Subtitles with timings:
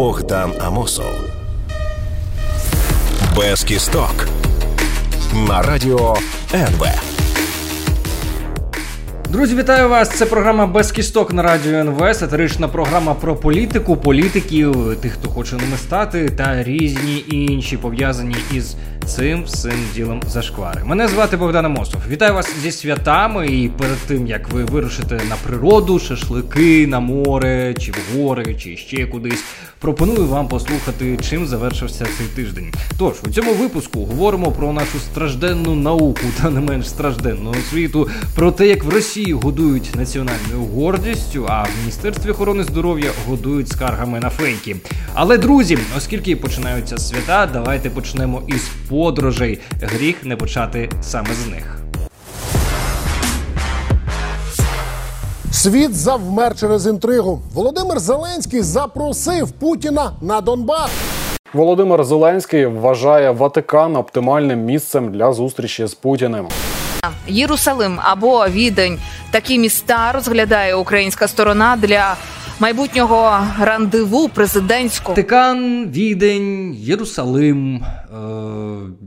[0.00, 1.14] Богдан Амосов.
[3.36, 4.28] Без кісток
[5.48, 6.16] на радіо
[6.54, 6.86] НВ.
[9.30, 10.10] Друзі, вітаю вас!
[10.10, 15.56] Це програма без кісток на радіо НВ, сатирична програма про політику, політиків, тих, хто хоче
[15.56, 18.76] ними стати, та різні інші пов'язані із
[19.10, 20.84] цим всім ділом зашквари.
[20.84, 22.00] Мене звати Богдан Амосов.
[22.08, 23.46] Вітаю вас зі святами.
[23.46, 28.76] І перед тим як ви вирушите на природу, шашлики, на море, чи в гори, чи
[28.76, 29.44] ще кудись.
[29.80, 32.72] Пропоную вам послухати, чим завершився цей тиждень.
[32.98, 38.52] Тож у цьому випуску говоримо про нашу стражденну науку та не менш стражденну освіту, про
[38.52, 44.30] те, як в Росії годують національною гордістю, а в міністерстві охорони здоров'я годують скаргами на
[44.30, 44.76] фейки.
[45.14, 48.70] Але друзі, оскільки починаються свята, давайте почнемо із
[49.00, 49.58] подорожей.
[49.82, 51.80] Гріх не почати саме з них.
[55.52, 57.42] Світ завмер через інтригу.
[57.54, 60.90] Володимир Зеленський запросив Путіна на Донбас.
[61.52, 66.48] Володимир Зеленський вважає Ватикан оптимальним місцем для зустрічі з Путіним.
[67.28, 68.98] Єрусалим або Відень
[69.30, 72.16] такі міста розглядає українська сторона для
[72.60, 75.14] майбутнього рандеву президентського.
[75.14, 77.76] Ватикан, Відень, Єрусалим.
[77.76, 78.16] Е,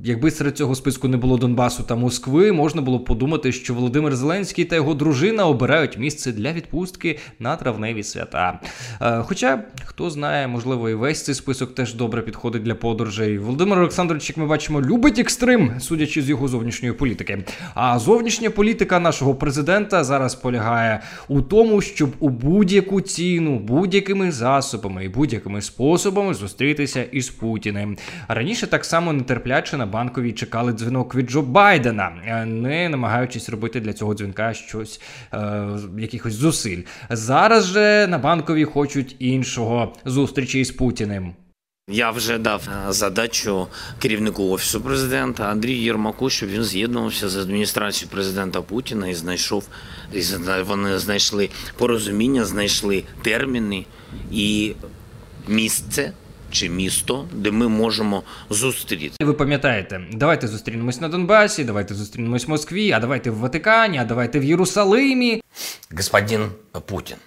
[0.04, 4.16] якби серед цього списку не було Донбасу та Москви, можна було б подумати, що Володимир
[4.16, 8.60] Зеленський та його дружина обирають місце для відпустки на травневі свята.
[9.02, 13.38] Е, хоча, хто знає, можливо, і весь цей список теж добре підходить для подорожей.
[13.38, 17.44] Володимир Олександрович, як ми бачимо, любить екстрим, судячи з його зовнішньої політики.
[17.76, 25.06] А зовнішня політика нашого президента зараз полягає у тому, щоб у будь-яку ціну, будь-якими засобами
[25.06, 27.98] і будь-якими способами зустрітися із Путіним.
[28.28, 33.80] Раніше так само нетерпляче на банковій чекали дзвінок від Джо Байдена, е, не намагаючись робити
[33.80, 35.02] для цього дзвінка щось
[35.34, 36.82] е, якихось зусиль.
[37.10, 41.34] Зараз же на банковій хочуть іншого зустрічі із Путіним.
[41.90, 43.68] Я вже дав е, задачу
[44.00, 49.68] керівнику офісу президента Андрію Єрмаку, щоб він з'єднувався з адміністрацією президента Путіна і знайшов
[50.66, 53.86] вони знайшли порозуміння, знайшли терміни
[54.32, 54.76] і
[55.48, 56.14] місце
[56.52, 59.26] чи місто, де ми можемо зустріти.
[59.26, 64.06] Ви пам'ятаєте, давайте зустрінемось на Донбасі, давайте зустрінемось в Москві, а давайте в Ватикані, а
[64.06, 65.42] давайте в Єрусалимі.
[65.92, 66.52] Господин
[66.86, 67.18] Путин,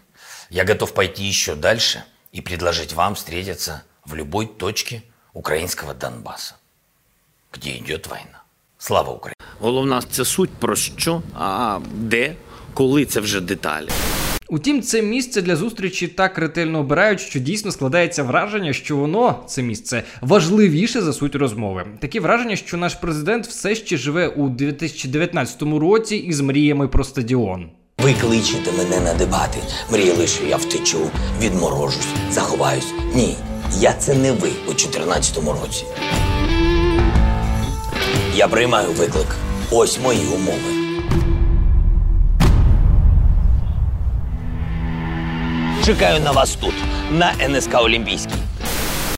[0.51, 2.03] я готов пойти еще дальше
[2.35, 5.03] и предложить вам встретиться в любой точке
[5.33, 6.55] украинского Донбасса,
[7.53, 8.43] где идет война.
[8.79, 9.37] Слава Україні!
[9.61, 12.37] Головна це суть про що, а де,
[12.77, 13.89] коли це вже деталі.
[14.49, 19.63] Утім, це місце для зустрічі так ретельно обирають, що дійсно складається враження, що воно це
[19.63, 21.87] місце важливіше за суть розмови.
[22.01, 27.71] Таке враження, що наш президент все ще живе у 2019 році із мріями про стадіон.
[27.99, 29.59] Ви кличете мене на дебати.
[29.93, 31.11] Мріяли, що я втечу,
[31.41, 32.93] відморожусь, заховаюсь.
[33.15, 33.37] Ні,
[33.81, 35.85] я це не ви у 2014 році.
[38.35, 39.37] Я приймаю виклик.
[39.71, 40.76] Ось мої умови.
[45.87, 46.75] Чекаю на вас тут,
[47.11, 48.33] на НСК Олімпійській.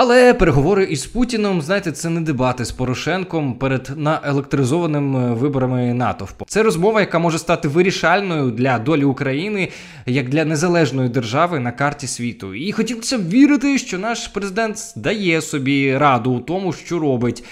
[0.00, 6.44] Але переговори із Путіном, знаєте, це не дебати з Порошенком перед наелектризованими виборами натовпу.
[6.48, 9.69] Це розмова, яка може стати вирішальною для долі України
[10.06, 12.54] як для незалежної держави на карті світу.
[12.54, 17.44] І хотілося б вірити, що наш президент дає собі раду у тому, що робить,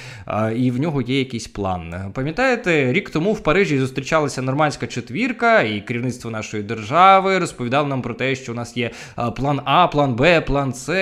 [0.56, 1.94] і в нього є якийсь план.
[2.14, 8.14] Пам'ятаєте, рік тому в Парижі зустрічалася нормандська четвірка, і керівництво нашої держави розповідало нам про
[8.14, 8.90] те, що у нас є
[9.36, 10.92] план А, план Б, план С.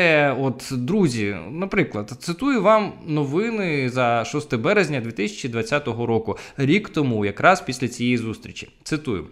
[0.40, 7.88] От друзі наприклад, цитую вам новини за 6 березня 2020 року, рік тому, якраз після
[7.88, 8.68] цієї зустрічі.
[8.82, 9.26] Цитую: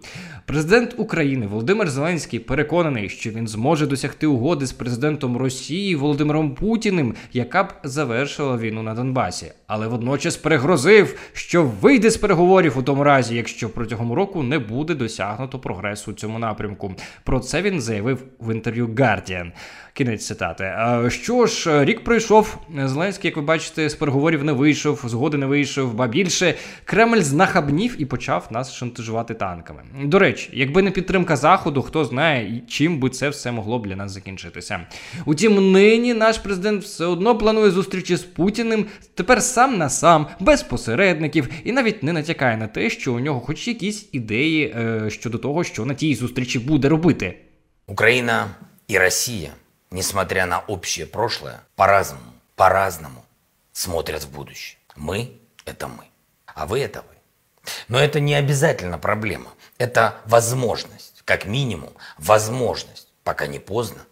[0.45, 7.15] президент України Володимир Зеленський переконаний, що він зможе досягти угоди з президентом Росії Володимиром Путіним,
[7.33, 13.03] яка б завершила війну на Донбасі, але водночас перегрозив, що вийде з переговорів у тому
[13.03, 16.95] разі, якщо протягом року не буде досягнуто прогресу у цьому напрямку.
[17.23, 19.51] Про це він заявив в інтерв'ю Guardian.
[19.95, 20.73] Кінець цитати.
[21.09, 22.57] Що ж, рік пройшов.
[22.85, 26.55] Зеленський, як ви бачите, з переговорів не вийшов, згоди не вийшов, ба більше
[26.85, 29.83] Кремль знахабнів і почав нас шантажувати танками.
[30.03, 33.95] До речі, якби не підтримка заходу, хто знає, чим би це все могло б для
[33.95, 34.79] нас закінчитися.
[35.25, 38.85] Утім, нині наш президент все одно планує зустрічі з Путіним
[39.15, 43.39] тепер сам на сам, без посередників, і навіть не натякає на те, що у нього
[43.39, 47.37] хоч якісь ідеї е, щодо того, що на тій зустрічі буде робити.
[47.87, 48.47] Україна
[48.87, 49.49] і Росія.
[49.93, 53.23] Несмотря на общее прошлое, по-разному, по-разному
[53.71, 54.79] смотрят в будущее.
[54.95, 56.05] Мы– это мы,
[56.47, 57.15] а вы– это вы.
[57.87, 59.51] Но это не обязательно проблема.
[59.77, 64.05] Это возможность, как минимум, возможность, пока не поздно,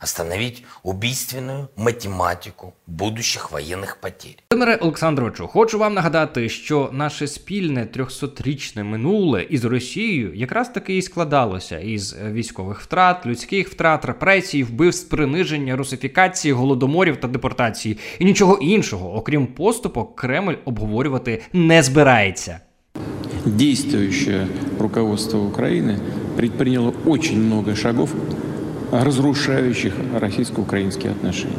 [0.00, 4.36] остановить убийственную математику будущих военных потерь.
[4.50, 11.02] Володимире Олександровичу, хочу вам нагадати, що наше спільне 300-річне минуле із Росією якраз таки і
[11.02, 17.98] складалося із військових втрат, людських втрат, репресій, вбивств, приниження, русифікації, голодоморів та депортації.
[18.18, 22.60] І нічого іншого, окрім поступок, Кремль обговорювати не збирається.
[23.46, 24.46] Действующее
[24.78, 25.98] руководство Украины
[26.36, 28.10] предприняло очень много шагов,
[28.90, 31.56] разрушающих российско-украинские отношения.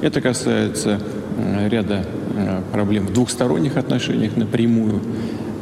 [0.00, 1.00] Это касается
[1.38, 2.04] э, ряда
[2.36, 5.00] э, проблем в двухсторонних отношениях напрямую.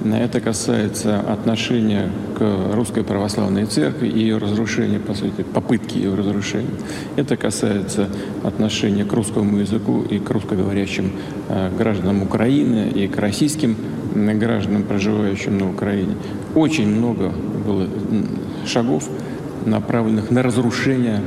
[0.05, 6.69] Это касается отношения к Русской Православной Церкви и ее разрушения, по сути, попытки ее разрушения.
[7.17, 8.09] Это касается
[8.43, 11.13] отношения к русскому языку и к русскоговорящим
[11.49, 13.77] э, гражданам Украины и к российским
[14.15, 16.17] гражданам, проживающим на Украине.
[16.55, 17.33] Очень много
[17.67, 17.89] было
[18.67, 19.09] шагов,
[19.67, 21.21] направленных на разрушение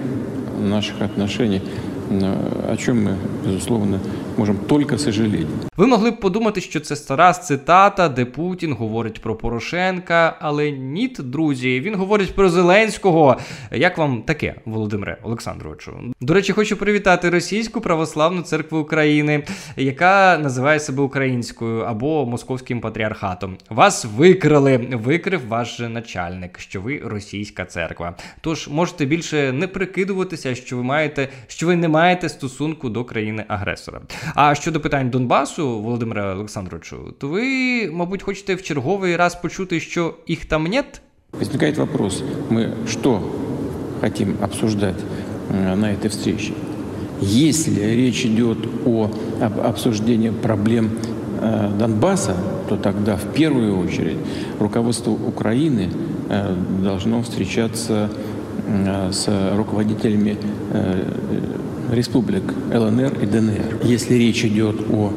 [0.59, 1.61] наших отношений,
[2.09, 3.15] о чем мы,
[3.45, 3.99] безусловно,
[4.37, 5.47] можемо тільки сожаліти.
[5.77, 11.07] Ви могли б подумати, що це стара цитата, де Путін говорить про Порошенка, але ні,
[11.19, 13.37] друзі, він говорить про Зеленського.
[13.71, 15.91] Як вам таке, Володимире Олександровичу?
[16.21, 19.43] До речі, хочу привітати Російську православну церкву України,
[19.77, 23.57] яка називає себе українською або московським патріархатом.
[23.69, 28.15] Вас викрили, викрив ваш начальник, що ви російська церква.
[28.41, 31.96] Тож можете більше не прикидуватися, що ви маєте, що ви не маєте
[32.28, 34.00] стосунку до країни-агресора.
[34.34, 40.14] А щодо питань Донбасу, Володимира Олександровичу, то ви, мабуть, хочете в черговий раз почути, що
[40.26, 41.02] їх там нет?
[41.32, 43.22] Возникает вопрос, мы что
[44.02, 44.96] хотим обсуждать
[45.48, 46.52] э, на этой встрече?
[47.22, 50.90] Если речь идет о об обсуждении проблем
[51.40, 52.36] э, Донбасса,
[52.68, 54.18] то тогда в первую очередь
[54.60, 55.88] руководство Украины
[56.28, 58.10] э, должно встречаться
[59.10, 60.36] с руководителями
[61.91, 62.43] республик
[62.73, 63.79] ЛНР и ДНР.
[63.83, 65.13] Если речь идет о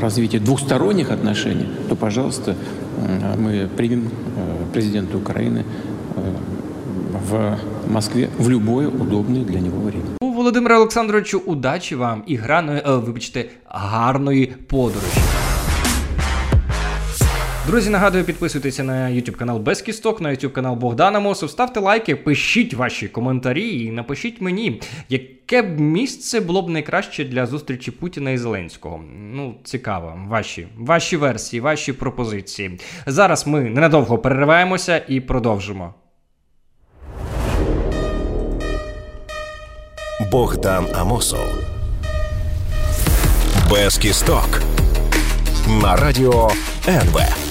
[0.00, 2.56] развитии двухсторонних отношений, то, пожалуйста,
[3.38, 4.08] мы примем
[4.72, 5.64] президента Украины
[7.30, 10.20] в Москве в любое удобное для него время.
[10.40, 15.29] Володимире Олександровичу, удачі вам і граної, вибачте, гарної подорожі.
[17.66, 21.50] Друзі, нагадую, підписуйтеся на YouTube канал Без Кісток, на YouTube канал Богдана Мосов.
[21.50, 27.46] Ставте лайки, пишіть ваші коментарі і напишіть мені, яке б місце було б найкраще для
[27.46, 29.04] зустрічі Путіна і Зеленського.
[29.32, 32.80] Ну, цікаво, ваші ваші версії, ваші пропозиції.
[33.06, 35.94] Зараз ми ненадовго перериваємося і продовжимо.
[40.32, 41.46] Богдан Амосов.
[43.70, 44.62] Без кісток.
[45.82, 46.50] На радіо
[46.88, 47.49] НВ.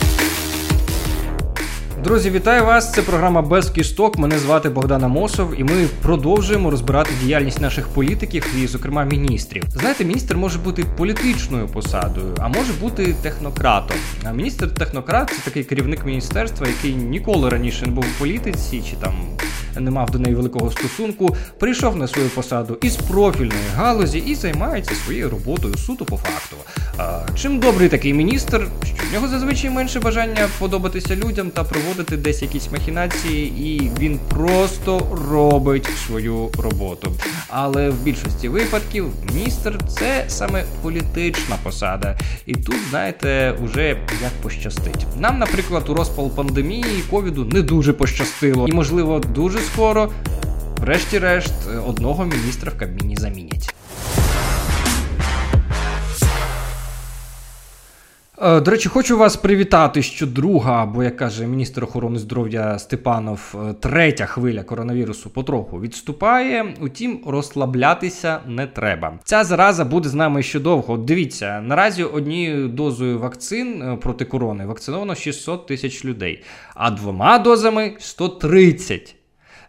[2.03, 2.93] Друзі, вітаю вас!
[2.93, 4.17] Це програма Без кісток.
[4.17, 9.63] Мене звати Богдан Амосов, і ми продовжуємо розбирати діяльність наших політиків і, зокрема, міністрів.
[9.69, 13.97] Знаєте, міністр може бути політичною посадою, а може бути технократом.
[14.23, 18.95] А міністр технократ це такий керівник міністерства, який ніколи раніше не був у політиці чи
[18.95, 19.13] там
[19.77, 24.95] не мав до неї великого стосунку, прийшов на свою посаду із профільної галузі і займається
[24.95, 26.55] своєю роботою суто по факту.
[26.97, 32.17] А, Чим добрий такий міністр, що в нього зазвичай менше бажання подобатися людям та проводити
[32.17, 37.11] десь якісь махінації, і він просто робить свою роботу.
[37.47, 42.17] Але в більшості випадків міністр це саме політична посада.
[42.45, 43.87] І тут, знаєте, уже
[44.21, 45.05] як пощастить.
[45.19, 50.11] Нам, наприклад, у розпал пандемії ковіду не дуже пощастило, і можливо дуже скоро,
[50.81, 51.53] врешті-решт,
[51.87, 53.75] одного міністра в Кабміні замінять.
[58.41, 63.55] Е, до речі, хочу вас привітати, що друга, або як каже міністр охорони здоров'я Степанов,
[63.69, 66.75] е, третя хвиля коронавірусу потроху відступає.
[66.81, 69.19] Утім, розслаблятися не треба.
[69.23, 70.97] Ця зараза буде з нами ще довго.
[70.97, 76.43] Дивіться, наразі однією дозою вакцин е, проти корони вакциновано 600 тисяч людей,
[76.75, 79.15] а двома дозами 130.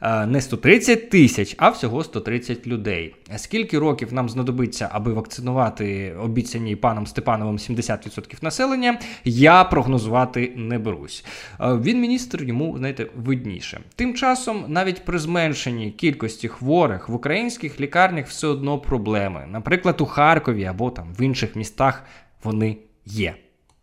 [0.02, 3.14] Е, не 130 тисяч, а всього 130 людей.
[3.36, 11.24] Скільки років нам знадобиться, аби вакцинувати обіцяні паном Степановим 70% населення, я прогнозувати не берусь.
[11.60, 13.80] Е, він міністр йому, знаєте, видніше.
[13.94, 19.46] Тим часом, навіть при зменшенні кількості хворих в українських лікарнях все одно проблеми.
[19.50, 22.04] Наприклад, у Харкові або там в інших містах
[22.44, 22.76] вони
[23.06, 23.34] є.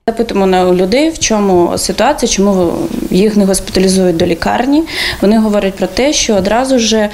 [0.09, 2.73] Запитуємо на людей, в чому ситуація, чому
[3.11, 4.83] їх не госпіталізують до лікарні.
[5.21, 7.09] Вони говорять про те, що одразу ж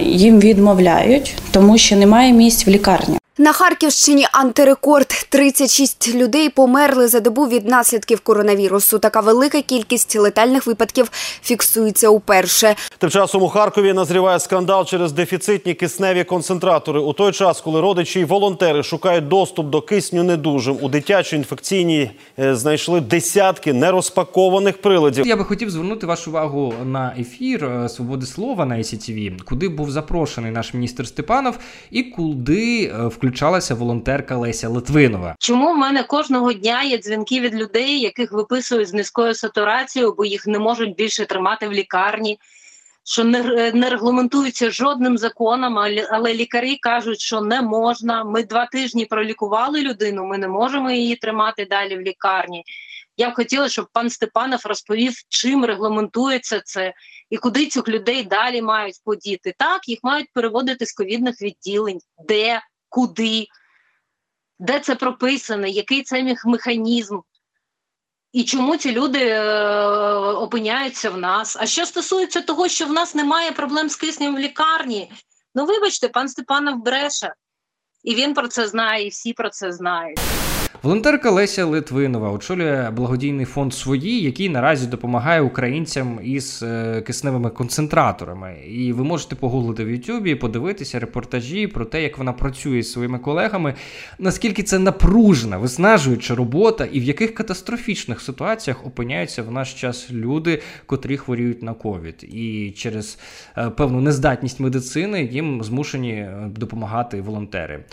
[0.00, 3.18] їм відмовляють, тому що немає місць в лікарні.
[3.38, 8.98] На Харківщині антирекорд 36 людей померли за добу від наслідків коронавірусу.
[8.98, 11.10] Така велика кількість летальних випадків
[11.42, 12.76] фіксується уперше.
[12.98, 17.00] Тим часом у Харкові назріває скандал через дефіцитні кисневі концентратори.
[17.00, 22.10] У той час, коли родичі й волонтери шукають доступ до кисню недужим, у дитячій інфекційній
[22.38, 25.26] е, знайшли десятки нерозпакованих приладів.
[25.26, 29.90] Я би хотів звернути вашу увагу на ефір е, Свободи слова на ICTV, куди був
[29.90, 31.58] запрошений наш міністр Степанов,
[31.90, 35.36] і куди е, включалася волонтерка Леся Литвинова.
[35.38, 40.24] Чому в мене кожного дня є дзвінки від людей, яких виписують з низькою сатурацією, бо
[40.24, 42.38] їх не можуть більше тримати в лікарні,
[43.04, 45.78] що не, не регламентується жодним законом,
[46.10, 48.24] але лікарі кажуть, що не можна.
[48.24, 52.64] Ми два тижні пролікували людину, ми не можемо її тримати далі в лікарні.
[53.16, 56.94] Я б хотіла, щоб пан Степанов розповів, чим регламентується це
[57.30, 59.54] і куди цих людей далі мають подіти.
[59.58, 62.60] Так, їх мають переводити з ковідних відділень, де,
[62.94, 63.46] куди,
[64.58, 67.18] де це прописано, який це механізм.
[68.32, 71.56] І чому ці люди е, опиняються в нас?
[71.60, 75.12] А що стосується того, що в нас немає проблем з киснем в лікарні,
[75.54, 77.34] ну вибачте, пан Степанов бреше,
[78.02, 80.20] і він про це знає, і всі про це знають.
[80.82, 88.56] Волонтерка Леся Литвинова очолює благодійний фонд свої, який наразі допомагає українцям із е, кисневими концентраторами.
[88.68, 93.18] І ви можете погуглити в Ютубі подивитися репортажі про те, як вона працює зі своїми
[93.18, 93.74] колегами,
[94.18, 100.62] наскільки це напружена, виснажуюча робота, і в яких катастрофічних ситуаціях опиняються в наш час люди,
[100.86, 103.18] котрі хворіють на ковід, і через
[103.58, 107.84] е, певну нездатність медицини їм змушені е, допомагати волонтери.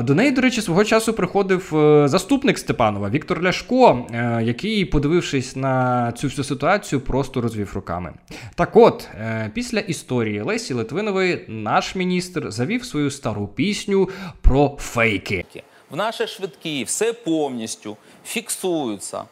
[0.00, 5.56] До неї, до речі, свого часу приходив е, заступник Степанова Віктор Ляшко, е, який, подивившись
[5.56, 8.12] на цю всю ситуацію, просто розвів руками.
[8.54, 14.08] Так от, е, після історії Лесі Литвинової наш міністр завів свою стару пісню
[14.40, 15.44] про фейки.
[15.90, 19.24] В наші швидкі все повністю фіксується.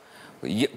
[0.43, 0.69] Є-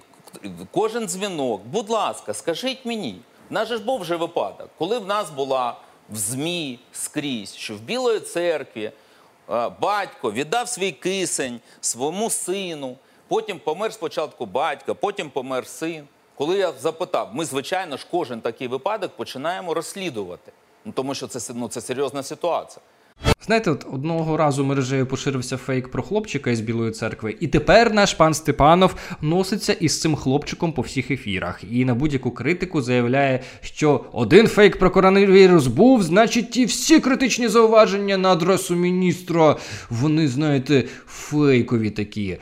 [0.72, 3.16] Кожен дзвінок, будь ласка, скажіть мені.
[3.50, 5.78] В нас же ж був вже випадок, коли в нас була
[6.10, 8.92] в ЗМІ скрізь, що в Білої церкві
[9.82, 12.98] батько віддав свій кисень своєму сину,
[13.28, 16.08] потім помер спочатку батько, потім помер син.
[16.36, 20.52] Коли я запитав, ми, звичайно ж, кожен такий випадок починаємо розслідувати.
[20.86, 22.82] Ну, тому що це, ну, це серйозна ситуація.
[23.46, 28.14] Знаєте, от одного разу мережею поширився фейк про хлопчика із Білої церкви, і тепер наш
[28.14, 31.62] пан Степанов носиться із цим хлопчиком по всіх ефірах.
[31.72, 37.48] І на будь-яку критику заявляє, що один фейк про коронавірус був, значить, ті всі критичні
[37.48, 39.56] зауваження на адресу міністра,
[39.90, 42.38] вони, знаєте, фейкові такі.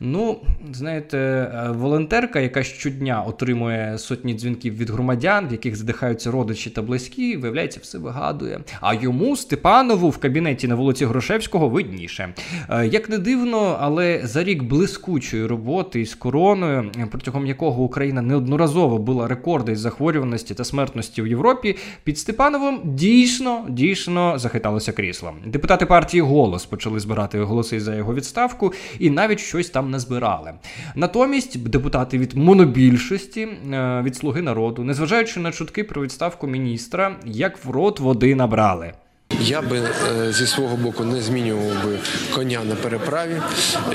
[0.00, 0.40] Ну,
[0.72, 6.82] знаєте, е, волонтерка, яка щодня отримує сотні дзвінків від громадян, в яких задихаються родичі та
[6.82, 8.60] близькі, виявляється, все вигадує.
[8.80, 12.34] А йому Степанову в кабінеті на вулиці Грошевського видніше.
[12.70, 18.98] Е, Як не дивно, але за рік блискучої роботи із короною, протягом якого Україна неодноразово
[18.98, 25.32] била рекорди із захворюваності та смертності в Європі, під Степановим дійсно дійсно захиталося крісло.
[25.46, 30.52] Депутати партії голос почали збирати голоси за його відставку і навіть щось там назбирали.
[30.94, 37.64] Натомість депутати від монобільшості е, від слуги народу, незважаючи на чутки про відставку міністра, як
[37.64, 38.92] в рот води набрали.
[39.40, 41.98] Я би е, зі свого боку не змінював би
[42.34, 43.40] коня на переправі.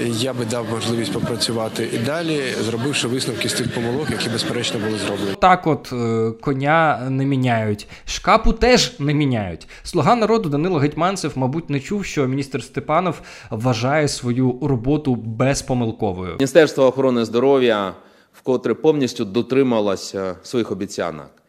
[0.06, 4.98] Я би дав можливість попрацювати і далі, зробивши висновки з тих помилок, які безперечно були
[4.98, 5.36] зроблені.
[5.40, 9.68] Так, от е, коня не міняють, шкапу теж не міняють.
[9.84, 16.34] Слуга народу Данило Гетьманцев, мабуть, не чув, що міністр Степанов вважає свою роботу безпомилковою.
[16.34, 17.94] Міністерство охорони здоров'я
[18.34, 21.41] вкотре повністю дотрималося своїх обіцянок.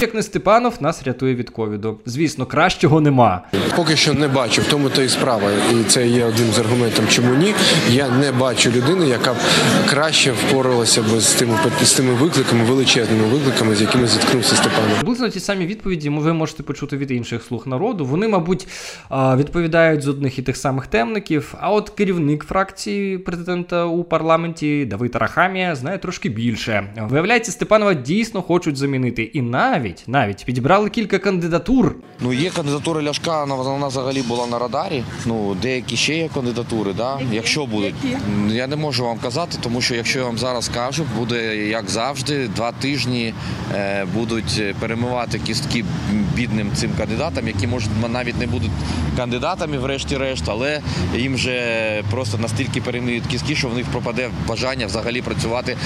[0.00, 2.00] Як не Степанов, нас рятує від ковіду.
[2.06, 3.42] Звісно, кращого нема.
[3.76, 7.08] Поки що не бачу, в тому то і справа, і це є одним з аргументів,
[7.08, 7.54] чому ні.
[7.90, 9.36] Я не бачу людини, яка б
[9.88, 14.96] краще впоралася б з тими з тими викликами, величезними викликами, з якими зіткнувся Степанов.
[14.96, 18.04] Приблизно ті самі відповіді ви можете почути від інших слуг народу.
[18.04, 18.68] Вони, мабуть,
[19.10, 21.54] відповідають з одних і тих самих темників.
[21.60, 26.84] А от керівник фракції президента у парламенті Давид Арахамія знає трошки більше.
[26.96, 29.22] Виявляється, Степанова дійсно хочуть замінити.
[29.22, 31.94] І навіть навіть підібрали кілька кандидатур.
[32.20, 35.02] Ну, є кандидатура Ляшка, вона, вона взагалі була на радарі.
[35.26, 37.20] Ну, деякі ще є кандидатури, да?
[37.32, 37.94] якщо будуть.
[38.48, 42.48] Я не можу вам казати, тому що якщо я вам зараз кажу, буде як завжди,
[42.48, 43.34] два тижні
[43.74, 45.84] е, будуть перемивати кістки
[46.34, 48.70] бідним цим кандидатам, які може навіть не будуть
[49.16, 50.80] кандидатами, врешті-решт, але
[51.16, 55.76] їм вже просто настільки перемиють кістки, що в них пропаде бажання взагалі працювати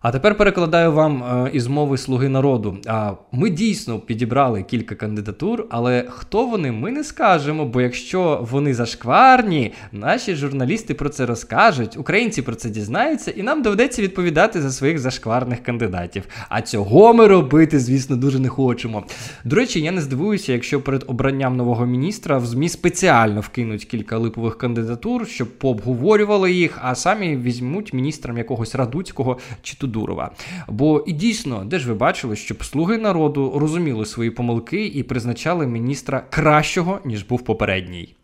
[0.00, 2.78] А тепер перекладаю вам е, із мови Слуги народу.
[2.86, 7.64] А ми дійсно підібрали кілька кандидатур, але хто вони, ми не скажемо.
[7.64, 13.62] Бо якщо вони зашкварні, наші журналісти про це розкажуть, українці про це дізнаються, і нам
[13.62, 16.22] доведеться відповідати за своїх зашкварних кандидатів.
[16.48, 19.04] А цього ми робити, звісно, дуже не хочемо.
[19.44, 24.18] До речі, я не здивуюся, якщо перед обранням нового міністра в ЗМІ спеціально вкинуть кілька
[24.18, 30.30] липових кандидатур, щоб пообговорювали їх, а самі візьмуть міністрам якогось радуцького чи Тудурова.
[30.68, 35.66] Бо і дійсно, де ж ви бачили, щоб слуги народу розуміли свої помилки і призначали
[35.66, 38.17] міністра кращого, ніж був попередній.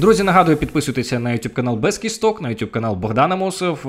[0.00, 3.88] Друзі, нагадую, підписуйтеся на YouTube канал Без Кісток, на YouTube канал Богдана Мосов.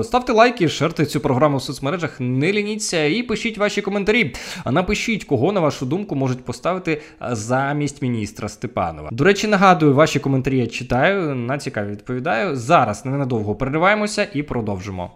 [0.00, 4.34] Е, ставте лайки, шерте цю програму в соцмережах, не лініться і пишіть ваші коментарі.
[4.66, 9.08] Напишіть, кого, на вашу думку, можуть поставити замість міністра Степанова.
[9.12, 12.56] До речі, нагадую, ваші коментарі я читаю, на цікаві відповідаю.
[12.56, 15.10] Зараз ненадовго перериваємося і продовжимо.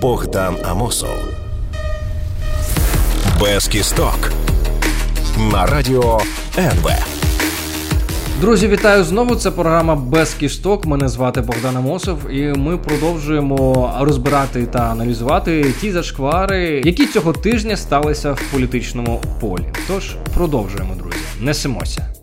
[0.00, 1.18] Богдан Амосов.
[3.40, 4.43] Без кісток
[5.38, 6.20] на радіо
[6.58, 6.90] НВ.
[8.40, 9.36] Друзі, вітаю знову.
[9.36, 10.86] Це програма без кісток.
[10.86, 17.76] Мене звати Богдан Амосов, і ми продовжуємо розбирати та аналізувати ті зашквари, які цього тижня
[17.76, 19.64] сталися в політичному полі.
[19.88, 21.18] Тож продовжуємо, друзі.
[21.40, 22.13] Несемося.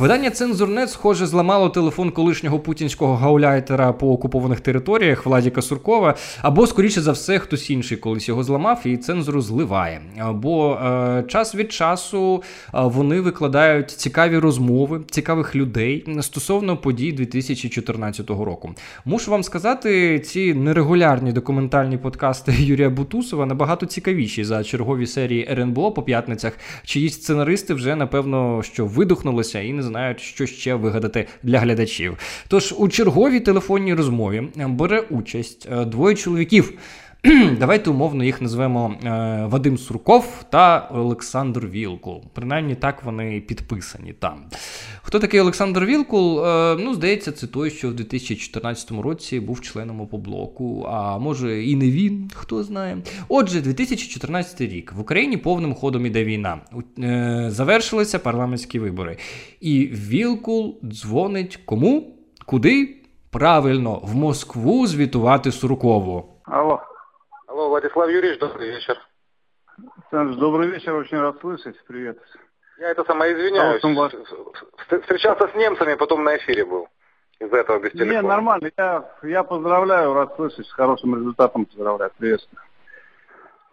[0.00, 7.00] Видання Цензурнет, схоже, зламало телефон колишнього путінського гауляйтера по окупованих територіях Владіка Суркова, або, скоріше
[7.00, 10.00] за все, хтось інший колись його зламав і цензуру зливає.
[10.34, 12.42] Бо е, час від часу
[12.72, 18.74] вони викладають цікаві розмови цікавих людей стосовно подій 2014 року.
[19.04, 25.92] Мушу вам сказати, ці нерегулярні документальні подкасти Юрія Бутусова набагато цікавіші за чергові серії РНБО
[25.92, 26.52] по п'ятницях,
[26.84, 32.18] чиї сценаристи вже напевно що видухнулися і не знають, що ще вигадати для глядачів.
[32.48, 36.72] Тож у черговій телефонній розмові бере участь е, двоє чоловіків.
[37.58, 39.08] Давайте умовно їх назвемо е,
[39.50, 42.24] Вадим Сурков та Олександр Вілкул.
[42.34, 44.44] Принаймні так вони підписані там.
[45.02, 46.46] Хто такий Олександр Вілкул?
[46.46, 51.76] Е, ну, здається, це той, що в 2014 році був членом опоблоку, а може і
[51.76, 52.98] не він, хто знає.
[53.28, 56.60] Отже, 2014 рік в Україні повним ходом іде війна.
[56.98, 59.16] Е, завершилися парламентські вибори.
[59.60, 62.16] І Вілкул дзвонить кому?
[62.46, 62.96] Куди?
[63.30, 66.24] Правильно, в Москву звітувати Суркову.
[66.44, 66.78] Алло.
[67.80, 68.98] Владислав Юрьевич, добрый вечер.
[70.10, 71.82] Саныч, добрый вечер, очень рад слышать.
[71.86, 72.18] Привет.
[72.78, 73.82] Я это самое извиняюсь.
[73.82, 74.12] вас...
[75.02, 76.88] Встречался с немцами, потом на эфире был.
[77.38, 78.12] Из-за этого без телефона.
[78.12, 78.70] Не, нормально.
[78.76, 80.66] Я, я поздравляю, рад слышать.
[80.66, 82.12] С хорошим результатом поздравляю.
[82.18, 82.60] Приветствую.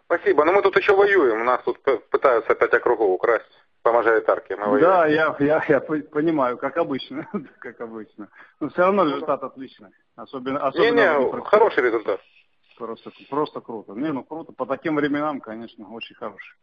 [0.06, 0.46] Спасибо.
[0.46, 1.42] Но мы тут еще воюем.
[1.42, 4.56] У нас тут пытаются опять округов украсть по мажоритарке.
[4.56, 4.88] Мы воюем.
[4.88, 7.28] Да, я, я, я понимаю, как обычно.
[7.58, 8.28] как обычно.
[8.58, 9.90] Но все равно результат отличный.
[10.16, 12.20] Особенно, особенно Не-не, хороший результат.
[12.78, 13.94] Просто, просто круто.
[13.94, 14.52] Не, ну круто.
[14.52, 16.56] По таким временам, конечно, очень хороший.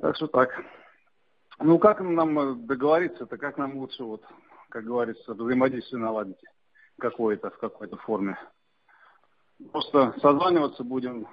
[0.00, 0.50] Так что так.
[1.58, 4.24] Ну, как нам договориться-то, как нам лучше, вот,
[4.70, 6.42] как говорится, взаимодействие наладить
[6.98, 8.38] какое-то, в какой-то форме?
[9.70, 11.28] Просто созваниваться будем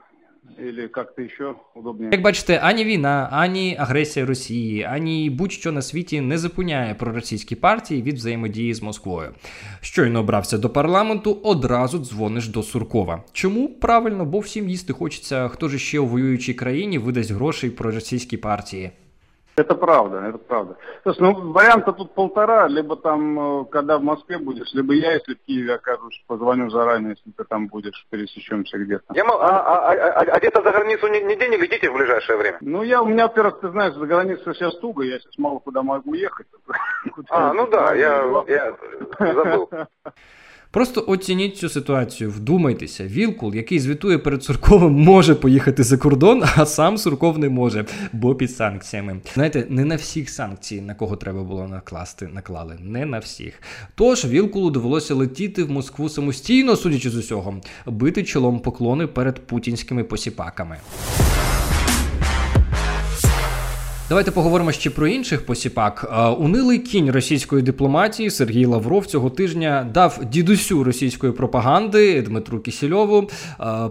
[0.60, 2.10] или как-то еще удобнее.
[2.12, 8.02] Як бачите, ані війна, ані агресія Росії, ані будь-що на світі не зупиняє проросійські партії
[8.02, 9.34] від взаємодії з Москвою.
[9.82, 13.24] Щойно обрався до парламенту, одразу дзвониш до Суркова.
[13.32, 14.26] Чому правильно?
[14.26, 18.92] Бо всім їсти хочеться, хто ж ще у воюючій країні видасть грошей проросійській партії.
[19.60, 20.78] Это правда, это правда.
[21.04, 25.14] То есть, ну, варианта тут полтора, либо там, э, когда в Москве будешь, либо я,
[25.14, 29.04] если в Киеве окажусь, позвоню заранее, если ты там будешь, пересечемся где-то.
[29.14, 32.58] Я, а, а, а, а где-то за границу нигде не летите в ближайшее время?
[32.62, 35.84] Ну, я, у меня, во-первых, ты знаешь, за границу сейчас туго, я сейчас мало куда
[35.84, 36.48] могу ехать.
[37.30, 38.76] А, ну да, я, я
[39.34, 39.70] забыл.
[40.72, 46.66] Просто оцініть цю ситуацію, вдумайтеся, Вілкул, який звітує перед Сурковим, може поїхати за кордон, а
[46.66, 49.20] сам Сурков не може, бо під санкціями.
[49.34, 53.62] Знаєте, не на всіх санкцій, на кого треба було накласти, наклали, не на всіх.
[53.96, 60.04] Тож Вілкулу довелося летіти в Москву самостійно, судячи з усього, бити чолом поклони перед путінськими
[60.04, 60.78] посіпаками.
[64.10, 66.14] Давайте поговоримо ще про інших посіпак.
[66.40, 73.30] Унилий кінь російської дипломатії Сергій Лавров цього тижня дав дідусю російської пропаганди Дмитру Кісільову.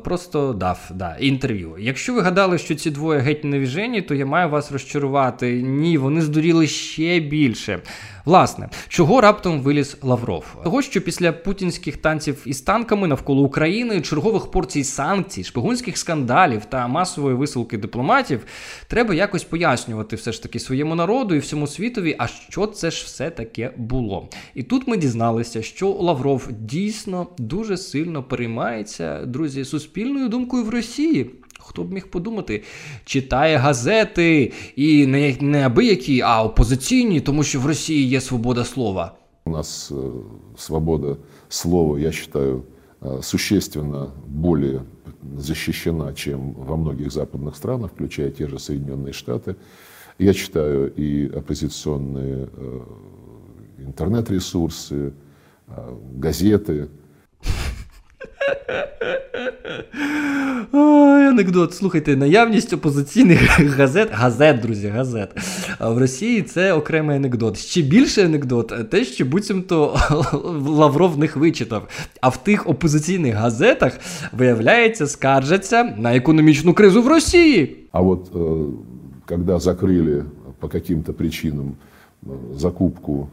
[0.04, 1.76] Просто дав да, інтерв'ю.
[1.78, 5.62] Якщо ви гадали, що ці двоє геть невіжені, то я маю вас розчарувати.
[5.62, 7.80] Ні, вони здуріли ще більше.
[8.28, 10.44] Власне, чого раптом виліз Лавров?
[10.64, 16.88] Того, що після путінських танців із танками навколо України, чергових порцій санкцій, шпигунських скандалів та
[16.88, 18.44] масової висилки дипломатів,
[18.86, 23.04] треба якось пояснювати все ж таки своєму народу і всьому світові, а що це ж
[23.04, 24.28] все таке було.
[24.54, 31.30] І тут ми дізналися, що Лавров дійсно дуже сильно переймається, друзі, суспільною думкою в Росії.
[31.67, 32.63] Хто б міг подумати,
[33.05, 39.15] читає газети і не, не абиякі, а опозиційні, тому що в Росії є свобода слова.
[39.45, 40.11] У нас э,
[40.57, 41.17] свобода
[41.49, 42.63] слова, я считаю,
[43.01, 44.81] э, существенно более
[45.37, 49.55] защищена, чем во многих западных странах, включая те же Соединенные Штаты.
[50.19, 52.81] Я читаю и оппозиционные э,
[53.79, 55.13] интернет-ресурсы,
[56.13, 56.89] газеты.
[61.33, 61.73] анекдот.
[61.73, 65.29] Слухайте, наявність опозиційних газет, газет, друзі, газет.
[65.79, 67.57] А в Росії це окремий анекдот.
[67.57, 69.97] Ще більше анекдот, те, що буцімто
[70.67, 71.87] Лавров в них вичитав.
[72.21, 73.99] А в тих опозиційних газетах,
[74.31, 77.77] виявляється, скаржаться на економічну кризу в Росії.
[77.91, 78.31] А от
[79.25, 80.25] когда закрыли
[80.59, 81.75] по каким-то причинам
[82.55, 83.29] закупку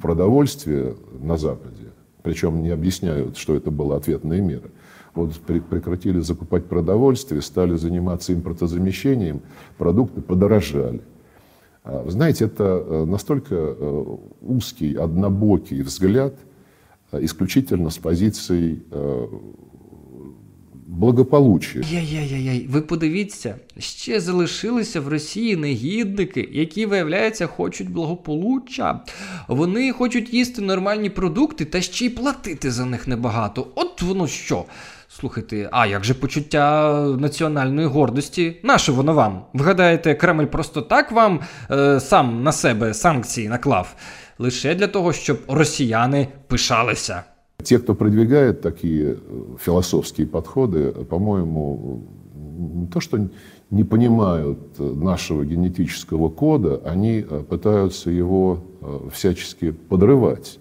[0.00, 1.86] продовольствия на Западе,
[2.22, 4.70] причем не объясняют, что это было ответные меры.
[5.14, 9.40] Вот прекратили закупать продовольствие, стали заниматься импортозамещением,
[9.78, 11.00] продукты подорожали.
[11.84, 13.74] Вы знаете, это настолько
[14.40, 16.34] узкий, однобокий взгляд,
[17.12, 18.82] исключительно с позицией
[20.86, 21.78] благополуччя.
[21.78, 29.00] Яй-яй-яй, ви подивіться, ще залишилися в Росії негідники, які, виявляється, хочуть благополуччя.
[29.48, 33.66] Вони хочуть їсти нормальні продукти та ще й платити за них небагато.
[33.74, 34.64] От воно що.
[35.08, 38.56] Слухайте, а як же почуття національної гордості?
[38.62, 39.42] Наше воно вам?
[39.54, 43.94] Вгадаєте, Кремль просто так вам е, сам на себе санкції наклав?
[44.38, 47.22] Лише для того, щоб росіяни пишалися.
[47.64, 49.16] Те, кто продвигает такие
[49.64, 52.02] философские подходы, по-моему,
[52.74, 53.18] не то что
[53.70, 58.58] не понимают нашего генетического кода, они пытаются его
[59.12, 60.58] всячески подрывать.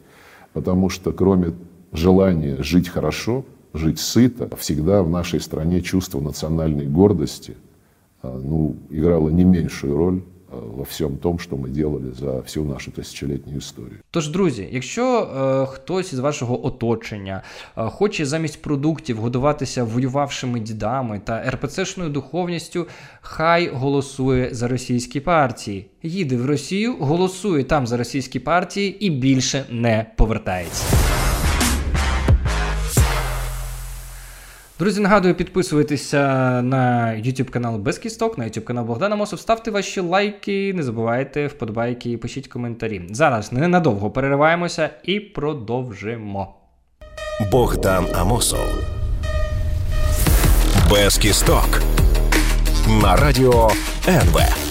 [0.54, 1.54] Потому что кроме
[1.92, 3.44] желания жить хорошо,
[3.75, 7.57] жить сыто, всегда в нашей стране чувство национальной гордости
[8.23, 13.57] ну, играло не меньшую роль во всьому тому, що ми делали за всю нашу тисячолітню
[13.57, 13.99] історію.
[14.11, 17.43] Тож, друзі, якщо е, хтось із вашого оточення
[17.77, 22.87] е, хоче замість продуктів годуватися воювавшими дідами та РПЦшною духовністю,
[23.21, 25.87] хай голосує за російські партії.
[26.03, 31.08] Їде в Росію, голосує там за російські партії і більше не повертається.
[34.79, 36.23] Друзі, нагадую, підписуйтеся
[36.63, 39.41] на YouTube канал Без Кісток, на YouTube канал Богдана Мосов.
[39.41, 43.03] Ставте ваші лайки, не забувайте вподобайки, пишіть коментарі.
[43.11, 46.55] Зараз ненадовго перериваємося і продовжимо.
[47.53, 48.69] Богдан Амосов.
[50.91, 51.83] Без кісток.
[53.03, 53.71] На радіо
[54.09, 54.68] НВ.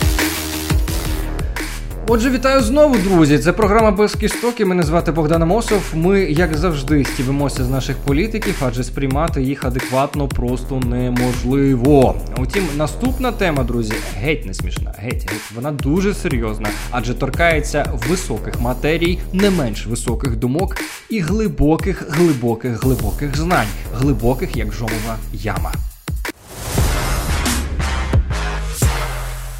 [2.09, 3.39] Отже, вітаю знову, друзі.
[3.39, 5.81] Це програма без кісток Мене звати Богдан Амосов.
[5.93, 12.15] Ми, як завжди, стівимося з наших політиків, адже сприймати їх адекватно просто неможливо.
[12.37, 14.93] Утім, наступна тема, друзі, геть не смішна.
[14.97, 15.51] Геть, геть.
[15.55, 20.77] Вона дуже серйозна, адже торкається високих матерій, не менш високих думок
[21.09, 25.73] і глибоких, глибоких, глибоких знань, глибоких як жомова яма.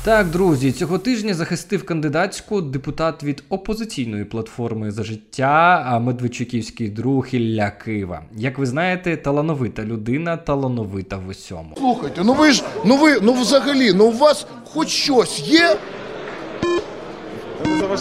[0.08, 7.72] Так, друзі, цього тижня захистив кандидатську депутат від опозиційної платформи за життя, Медведчуківський друг Ілля
[7.72, 8.22] Кива.
[8.38, 11.76] Як ви знаєте, талановита людина, талановита в усьому.
[11.78, 15.78] Слухайте, ну ви ж, ну ви, ну взагалі, ну у вас хоч щось є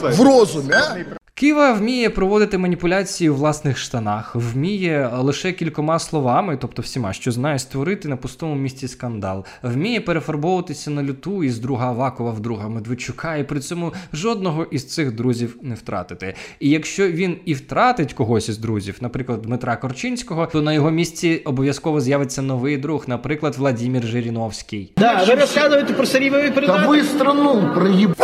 [0.03, 0.97] в розумі, а?
[1.39, 7.59] Кива вміє проводити маніпуляції у власних штанах, вміє лише кількома словами, тобто всіма, що знає
[7.59, 13.37] створити на пустому місці скандал, вміє перефарбовуватися на люту із друга Авакова в друга Медведчука,
[13.37, 16.35] і при цьому жодного із цих друзів не втратити.
[16.61, 21.43] І якщо він і втратить когось із друзів, наприклад, Дмитра Корчинського, то на його місці
[21.45, 24.93] обов'язково з'явиться новий друг, наприклад, Владимир Жириновський.
[24.97, 26.83] Да, ви розказуєте про сирійові передачі?
[26.83, 28.15] Та ви страну проїб...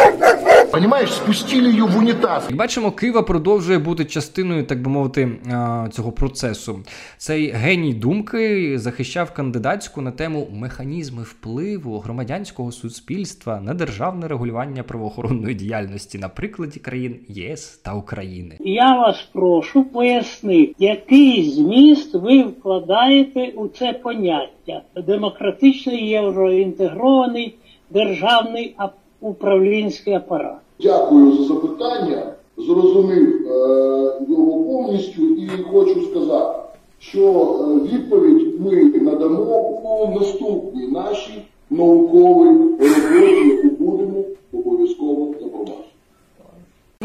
[0.73, 2.47] Понимаєш, спустили її в унітаз.
[2.49, 5.31] Як бачимо, Кива продовжує бути частиною, так би мовити,
[5.91, 6.81] цього процесу.
[7.19, 15.55] Цей геній думки захищав кандидатську на тему механізми впливу громадянського суспільства на державне регулювання правоохоронної
[15.55, 18.57] діяльності на прикладі країн єС та України.
[18.61, 27.55] Я вас прошу пояснити, який зміст ви вкладаєте у це поняття демократичний євроінтегрований
[27.91, 28.75] державний
[29.23, 30.57] управлінський апарат.
[30.81, 32.23] Дякую за запитання.
[32.57, 33.53] зрозумів е,
[34.29, 36.59] його повністю і хочу сказати,
[36.99, 39.61] що е, відповідь ми надамо
[40.05, 43.62] у наступній нашій науковій роботі,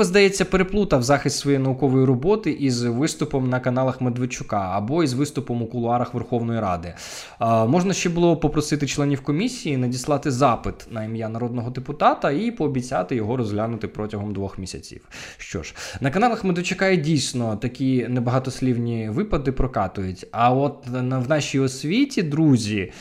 [0.03, 5.67] Здається, переплутав захист своєї наукової роботи із виступом на каналах Медведчука або із виступом у
[5.67, 6.93] кулуарах Верховної Ради.
[7.39, 13.15] А, можна ще було попросити членів комісії надіслати запит на ім'я народного депутата і пообіцяти
[13.15, 15.01] його розглянути протягом двох місяців.
[15.38, 20.27] Що ж, на каналах Медведчука і дійсно такі небагатослівні випади прокатують.
[20.31, 22.91] А от в нашій освіті, друзі.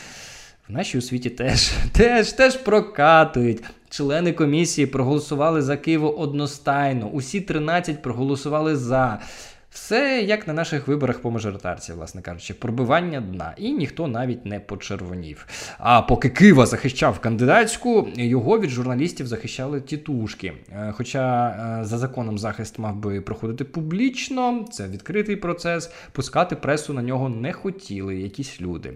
[0.69, 3.63] В нашій освіті теж теж, теж прокатують.
[3.89, 7.09] Члени комісії проголосували за Києво одностайно.
[7.09, 9.21] Усі 13 проголосували за.
[9.71, 14.61] Все як на наших виборах по мажоритарці, власне кажучи, пробивання дна, і ніхто навіть не
[14.61, 15.47] почервонів.
[15.79, 20.53] А поки Кива захищав кандидатську, його від журналістів захищали тітушки.
[20.73, 26.93] Е, хоча е, за законом захист мав би проходити публічно, це відкритий процес, пускати пресу
[26.93, 28.93] на нього не хотіли якісь люди.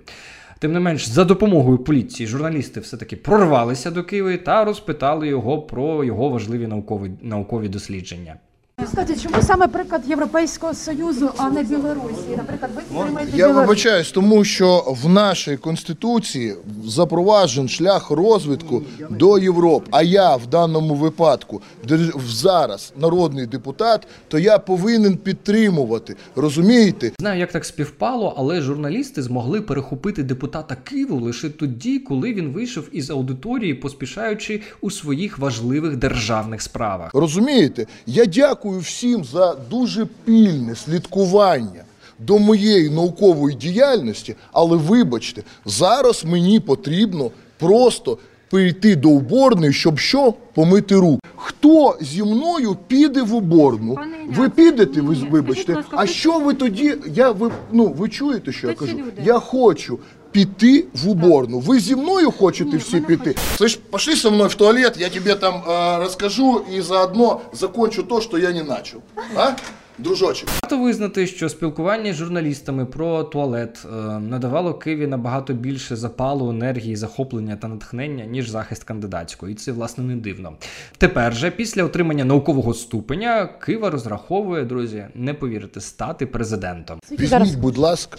[0.60, 6.04] Тим не менш, за допомогою поліції журналісти все-таки прорвалися до Києва та розпитали його про
[6.04, 8.36] його важливі наукові, наукові дослідження.
[8.86, 12.36] Скажіть, чому саме приклад Європейського Союзу, а не Білорусі?
[12.36, 13.60] Наприклад, ви підтримуєте Я Білорусь.
[13.60, 19.86] вибачаюсь, тому що в нашій конституції запроваджен шлях розвитку до Європи.
[19.90, 26.16] А я в даному випадку держ- зараз народний депутат, то я повинен підтримувати.
[26.36, 27.12] Розумієте?
[27.20, 32.84] Знаю, як так співпало, але журналісти змогли перехопити депутата Києву лише тоді, коли він вийшов
[32.92, 37.10] із аудиторії, поспішаючи у своїх важливих державних справах.
[37.14, 37.86] Розумієте?
[38.06, 41.84] Я дякую всім за дуже пільне слідкування
[42.18, 48.18] до моєї наукової діяльності, але вибачте, зараз мені потрібно просто
[48.50, 51.20] прийти до уборної, щоб що помити руки.
[51.36, 53.98] Хто зі мною піде в уборну?
[54.36, 55.84] Ви підете, ви вибачте.
[55.90, 56.94] А що ви тоді?
[57.14, 58.98] Я ви ну ви чуєте, що я кажу?
[59.24, 59.98] Я хочу.
[60.32, 61.58] Піти в уборну.
[61.58, 63.34] Ви зі мною хочете всі піти?
[63.58, 68.20] Слышь, пошли со мною в туалет, я тебе там э, расскажу и заодно закончу то,
[68.20, 69.00] что я не начал.
[69.36, 69.52] А?
[69.98, 70.48] Дружочек.
[70.62, 76.96] Варто визнати, що спілкування з журналістами про туалет е, надавало Києві набагато більше запалу, енергії,
[76.96, 80.52] захоплення та натхнення, ніж захист кандидатської, і це власне не дивно.
[80.98, 87.00] Тепер же, після отримання наукового ступеня, Кива розраховує, друзі, не повірите, стати президентом.
[87.10, 88.18] Візьміть, будь ласка,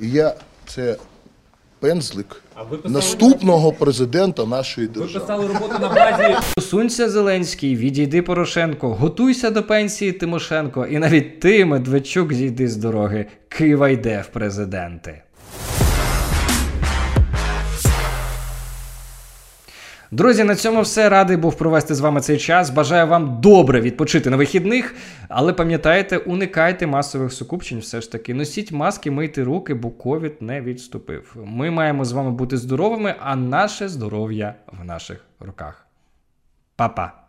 [0.00, 0.34] і я
[0.66, 0.96] це
[1.80, 2.42] пензлик
[2.84, 5.46] наступного президента нашої держави.
[5.46, 6.36] роботу на базі.
[6.58, 13.26] Усунься, Зеленський, відійди Порошенко, готуйся до пенсії Тимошенко, і навіть ти, Медведчук, зійди з дороги.
[13.48, 15.22] Кива йде в президенти.
[20.10, 22.70] Друзі, на цьому все радий був провести з вами цей час.
[22.70, 24.94] Бажаю вам добре відпочити на вихідних,
[25.28, 27.78] але пам'ятайте, уникайте масових сукупчень.
[27.78, 31.36] Все ж таки, носіть маски, мийте руки, бо ковід не відступив.
[31.44, 35.86] Ми маємо з вами бути здоровими, а наше здоров'я в наших руках.
[36.76, 37.25] Па-па!